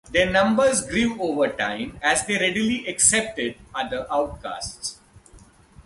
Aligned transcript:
Their 0.09 0.31
numbers 0.31 0.87
grew 0.89 1.21
over 1.21 1.49
time 1.49 1.99
as 2.01 2.25
they 2.25 2.33
readily 2.39 2.87
accepted 2.87 3.55
other 3.75 4.07
outcasts. 4.11 4.97